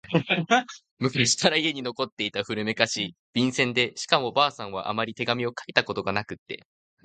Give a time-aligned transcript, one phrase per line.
[0.97, 6.65] 昔から家に残っていた古めかしい、便箋でしかも婆さんはあまり手紙を書いたことがなくって……